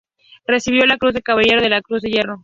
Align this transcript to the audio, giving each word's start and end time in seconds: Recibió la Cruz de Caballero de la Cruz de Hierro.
Recibió 0.47 0.87
la 0.87 0.97
Cruz 0.97 1.13
de 1.13 1.21
Caballero 1.21 1.61
de 1.61 1.69
la 1.69 1.83
Cruz 1.83 2.01
de 2.01 2.09
Hierro. 2.09 2.39